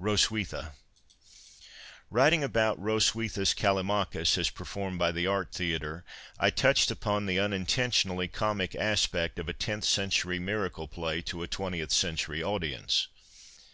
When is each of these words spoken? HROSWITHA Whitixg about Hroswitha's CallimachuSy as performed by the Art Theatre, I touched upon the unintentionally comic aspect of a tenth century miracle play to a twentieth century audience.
HROSWITHA 0.00 0.72
Whitixg 2.10 2.42
about 2.42 2.80
Hroswitha's 2.80 3.52
CallimachuSy 3.52 4.38
as 4.38 4.48
performed 4.48 4.98
by 4.98 5.12
the 5.12 5.26
Art 5.26 5.52
Theatre, 5.52 6.06
I 6.40 6.48
touched 6.48 6.90
upon 6.90 7.26
the 7.26 7.38
unintentionally 7.38 8.28
comic 8.28 8.74
aspect 8.74 9.38
of 9.38 9.46
a 9.46 9.52
tenth 9.52 9.84
century 9.84 10.38
miracle 10.38 10.88
play 10.88 11.20
to 11.20 11.42
a 11.42 11.46
twentieth 11.46 11.90
century 11.92 12.42
audience. 12.42 13.08